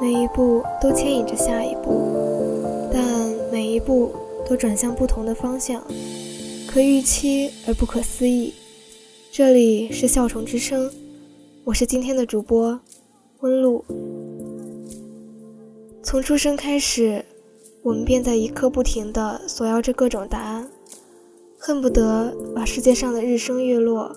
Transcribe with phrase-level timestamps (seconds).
[0.00, 3.02] 每一步都牵引着下一步，但
[3.50, 4.12] 每一步
[4.48, 5.82] 都转向不同的方向，
[6.68, 8.54] 可预期而不可思议。
[9.32, 10.88] 这里是笑虫之声，
[11.64, 12.78] 我是今天的主播
[13.40, 13.84] 温露。
[16.00, 17.24] 从出生开始，
[17.82, 20.68] 我们便在一刻不停地索要着各种答案，
[21.58, 24.14] 恨不得把世界上的日升月落、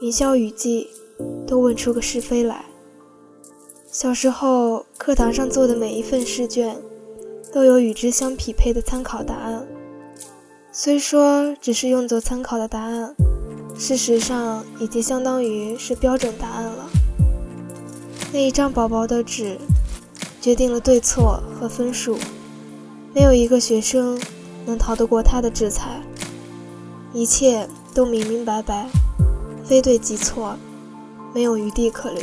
[0.00, 0.86] 云霄雨霁
[1.46, 2.64] 都问出个是非来。
[3.90, 6.76] 小时候，课堂上做的每一份试卷，
[7.50, 9.66] 都有与之相匹配的参考答案。
[10.70, 13.14] 虽说只是用作参考的答案，
[13.78, 16.86] 事实上已经相当于是标准答案了。
[18.30, 19.56] 那一张薄薄的纸，
[20.38, 22.18] 决定了对错和分数，
[23.14, 24.20] 没有一个学生
[24.66, 26.02] 能逃得过它的制裁。
[27.14, 28.90] 一切都明明白白，
[29.64, 30.58] 非对即错，
[31.32, 32.22] 没有余地可留。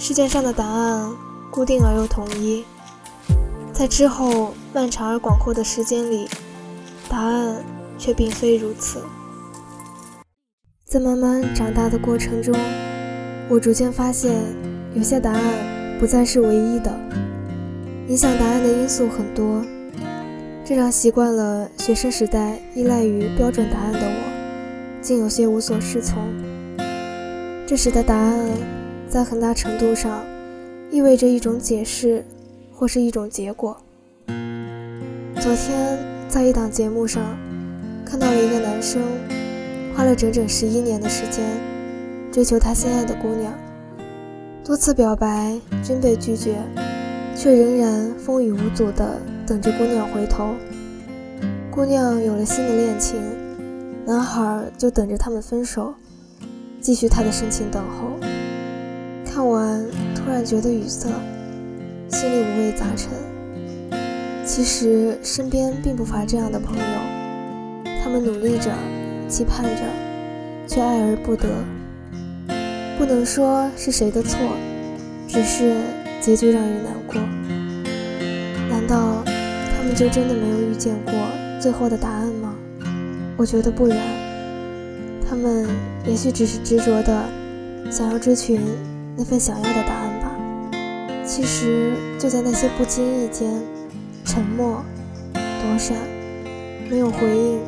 [0.00, 1.10] 试卷上的答案
[1.50, 2.64] 固定而又统一，
[3.72, 6.28] 在之后漫长而广阔的时间里，
[7.08, 7.56] 答案
[7.98, 9.02] 却并非如此。
[10.84, 12.54] 在慢慢长大的过程中，
[13.48, 14.32] 我逐渐发现，
[14.94, 15.42] 有些答案
[15.98, 16.96] 不再是唯一的，
[18.06, 19.64] 影响答案的因素很多，
[20.64, 26.22] 这让习惯了学生时代依赖于标准答案的我，竟有些无所适从。
[27.66, 28.77] 这时的答案。
[29.10, 30.22] 在很大程度上，
[30.90, 32.22] 意味着一种解释，
[32.74, 33.74] 或是一种结果。
[35.36, 37.22] 昨天在一档节目上，
[38.04, 39.00] 看到了一个男生，
[39.96, 41.42] 花了整整十一年的时间
[42.30, 43.50] 追求他心爱的姑娘，
[44.62, 46.56] 多次表白均被拒绝，
[47.34, 50.50] 却仍然风雨无阻地等着姑娘回头。
[51.70, 53.18] 姑娘有了新的恋情，
[54.04, 55.94] 男孩就等着他们分手，
[56.78, 58.17] 继续他的深情等候。
[59.38, 59.86] 看完，
[60.16, 61.08] 突然觉得语塞，
[62.08, 63.08] 心里五味杂陈。
[64.44, 66.84] 其实身边并不乏这样的朋友，
[68.02, 68.72] 他们努力着，
[69.28, 69.82] 期盼着，
[70.66, 71.48] 却爱而不得。
[72.98, 74.40] 不能说是谁的错，
[75.28, 75.72] 只是
[76.20, 77.14] 结局让人难过。
[78.68, 81.14] 难道他们就真的没有遇见过
[81.60, 82.56] 最后的答案吗？
[83.36, 83.98] 我觉得不然，
[85.30, 85.64] 他们
[86.04, 87.22] 也许只是执着的
[87.88, 88.60] 想要追寻。
[89.18, 90.30] 那份想要的答案吧。
[91.26, 93.50] 其实就在那些不经意间，
[94.24, 94.84] 沉默、
[95.34, 95.96] 躲闪、
[96.88, 97.58] 没有回应，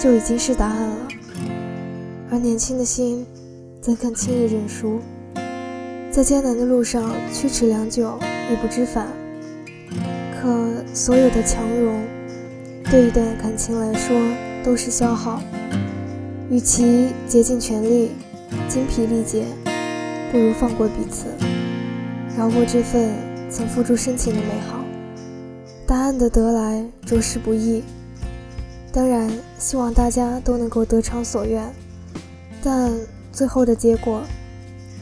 [0.00, 0.96] 就已经是答案了。
[2.30, 3.26] 而年轻的心，
[3.80, 5.00] 怎肯轻易认输？
[6.12, 8.18] 在艰难的路上驱驰良久，
[8.48, 9.08] 也不知返。
[10.40, 12.00] 可所有的强融，
[12.84, 14.16] 对一段感情来说
[14.62, 15.42] 都是消耗。
[16.50, 18.12] 与其竭尽全力，
[18.68, 19.44] 精疲力竭。
[20.32, 21.26] 不如放过彼此，
[22.38, 23.12] 饶过这份
[23.50, 24.82] 曾付出深情的美好。
[25.86, 27.84] 答案的得来着实不易，
[28.90, 31.70] 当然希望大家都能够得偿所愿，
[32.62, 32.90] 但
[33.30, 34.22] 最后的结果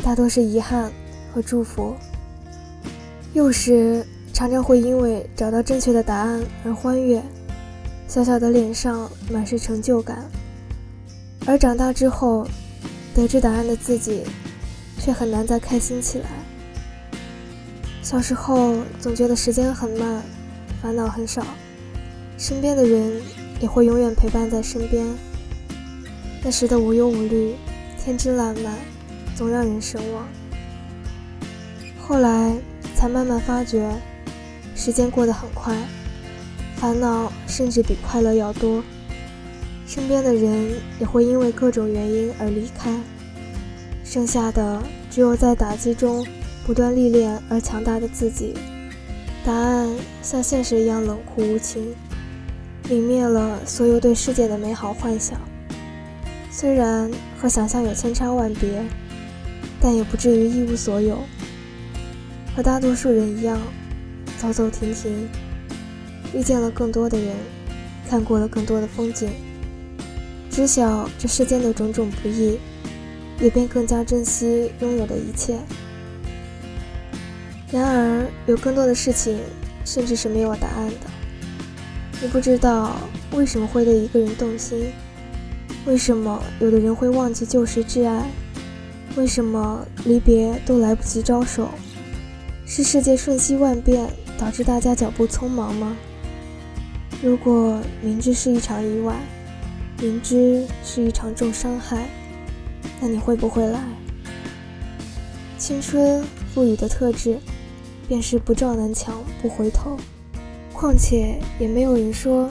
[0.03, 0.91] 大多是遗憾
[1.33, 1.95] 和祝福。
[3.33, 7.23] 幼时常常会因为找到正确的答案而欢悦，
[8.09, 10.29] 小小的脸上满是成就感，
[11.47, 12.45] 而长大之后
[13.15, 14.25] 得知答案的自己。
[15.00, 16.27] 却很难再开心起来。
[18.03, 20.22] 小时候总觉得时间很慢，
[20.83, 21.44] 烦恼很少，
[22.37, 23.21] 身边的人
[23.61, 25.06] 也会永远陪伴在身边。
[26.43, 27.55] 那时的无忧无虑、
[27.99, 28.75] 天真烂漫，
[29.34, 30.27] 总让人神往。
[31.99, 32.55] 后来
[32.94, 33.91] 才慢慢发觉，
[34.75, 35.77] 时间过得很快，
[36.77, 38.82] 烦恼甚至比快乐要多，
[39.87, 42.91] 身边的人也会因为各种原因而离开。
[44.12, 46.26] 剩下的只有在打击中
[46.66, 48.54] 不断历练而强大的自己。
[49.44, 49.88] 答案
[50.21, 51.94] 像现实一样冷酷无情，
[52.88, 55.41] 泯灭了所有对世界的美好幻想。
[56.50, 57.09] 虽然
[57.41, 58.84] 和想象有千差万别，
[59.81, 61.16] 但也不至于一无所有。
[62.56, 63.61] 和大多数人一样，
[64.38, 65.29] 走走停停，
[66.35, 67.37] 遇见了更多的人，
[68.08, 69.31] 看过了更多的风景，
[70.50, 72.58] 知晓这世间的种种不易。
[73.40, 75.58] 也便更加珍惜拥有的一切。
[77.72, 79.38] 然而，有更多的事情，
[79.84, 81.10] 甚至是没有答案的。
[82.20, 82.96] 你不知道
[83.32, 84.92] 为什么会对一个人动心，
[85.87, 88.28] 为什么有的人会忘记旧时挚爱，
[89.16, 91.70] 为什么离别都来不及招手？
[92.66, 94.08] 是世界瞬息万变
[94.38, 95.96] 导致大家脚步匆忙吗？
[97.22, 99.14] 如果明知是一场意外，
[100.00, 102.08] 明知是一场重伤害。
[103.00, 103.82] 那你会不会来？
[105.58, 106.23] 青春
[106.55, 107.38] 赋予的特质，
[108.06, 109.97] 便是不撞南墙不回头。
[110.73, 112.50] 况且也没有人说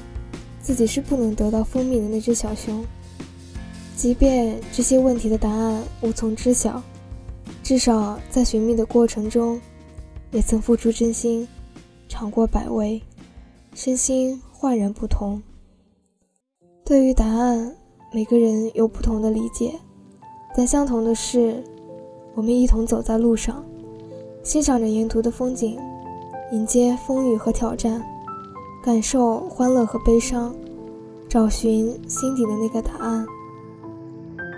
[0.61, 2.85] 自己是不能得到蜂蜜的那只小熊。
[3.95, 6.81] 即便这些问题的答案无从知晓，
[7.63, 9.59] 至少在寻觅的过程中，
[10.31, 11.47] 也曾付出真心，
[12.07, 13.01] 尝过百味，
[13.73, 15.41] 身心焕然不同。
[16.85, 17.75] 对于答案，
[18.13, 19.73] 每个人有不同的理解，
[20.59, 21.63] 但相同的是，
[22.35, 23.63] 我们一同走在路上，
[24.43, 25.79] 欣赏着沿途的风景，
[26.51, 28.03] 迎接风雨和挑战，
[28.83, 30.53] 感受欢乐和悲伤，
[31.29, 33.25] 找寻心底的那个答案。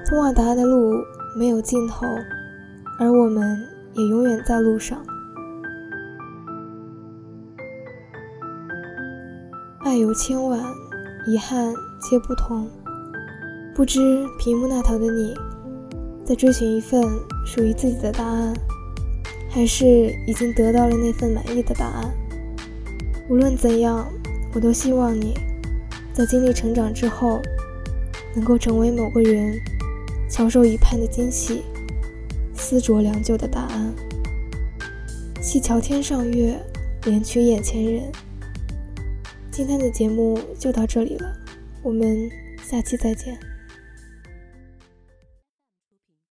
[0.07, 0.91] 通往答案的路
[1.37, 2.03] 没有尽头，
[2.97, 3.55] 而我们
[3.93, 5.05] 也永远在路上。
[9.83, 10.59] 爱有千万，
[11.27, 12.67] 遗憾皆不同。
[13.75, 15.35] 不知屏幕那头的你，
[16.31, 17.03] 在追寻一份
[17.45, 18.53] 属于自己的答案，
[19.49, 19.85] 还是
[20.25, 22.09] 已经得到了那份满意的答案？
[23.27, 24.09] 无论怎样，
[24.53, 25.33] 我都希望你
[26.13, 27.41] 在经历成长之后，
[28.33, 29.59] 能够成为某个人。
[30.29, 31.63] 翘首以盼的惊喜，
[32.55, 33.93] 思酌良久的答案。
[35.41, 36.57] 细瞧天上月，
[37.01, 38.03] 怜取眼前人。
[39.51, 41.27] 今天的节目就到这里了，
[41.83, 42.31] 我们
[42.63, 43.37] 下期再见。